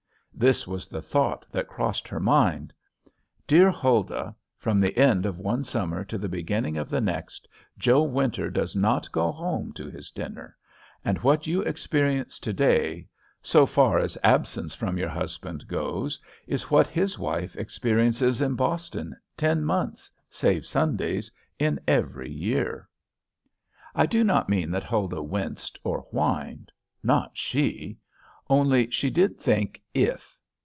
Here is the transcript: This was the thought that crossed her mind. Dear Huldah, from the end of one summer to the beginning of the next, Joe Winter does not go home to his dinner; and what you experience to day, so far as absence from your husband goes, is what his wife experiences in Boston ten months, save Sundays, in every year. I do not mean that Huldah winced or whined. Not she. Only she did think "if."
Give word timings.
This 0.33 0.65
was 0.65 0.87
the 0.87 1.03
thought 1.03 1.45
that 1.51 1.67
crossed 1.67 2.07
her 2.07 2.19
mind. 2.19 2.73
Dear 3.45 3.69
Huldah, 3.69 4.35
from 4.57 4.79
the 4.79 4.97
end 4.97 5.27
of 5.27 5.37
one 5.37 5.63
summer 5.63 6.03
to 6.05 6.17
the 6.17 6.29
beginning 6.29 6.77
of 6.79 6.89
the 6.89 7.01
next, 7.01 7.47
Joe 7.77 8.01
Winter 8.01 8.49
does 8.49 8.75
not 8.75 9.11
go 9.11 9.31
home 9.31 9.71
to 9.73 9.87
his 9.91 10.09
dinner; 10.09 10.57
and 11.05 11.19
what 11.19 11.45
you 11.45 11.61
experience 11.61 12.39
to 12.39 12.53
day, 12.53 13.07
so 13.43 13.67
far 13.67 13.99
as 13.99 14.17
absence 14.23 14.73
from 14.73 14.97
your 14.97 15.09
husband 15.09 15.67
goes, 15.67 16.19
is 16.47 16.71
what 16.71 16.87
his 16.87 17.19
wife 17.19 17.55
experiences 17.55 18.41
in 18.41 18.55
Boston 18.55 19.15
ten 19.37 19.63
months, 19.63 20.09
save 20.31 20.65
Sundays, 20.65 21.29
in 21.59 21.79
every 21.87 22.31
year. 22.31 22.89
I 23.93 24.07
do 24.07 24.23
not 24.23 24.49
mean 24.49 24.71
that 24.71 24.85
Huldah 24.85 25.21
winced 25.21 25.77
or 25.83 25.99
whined. 26.09 26.71
Not 27.03 27.37
she. 27.37 27.99
Only 28.49 28.89
she 28.89 29.09
did 29.09 29.37
think 29.39 29.81
"if." 29.93 30.37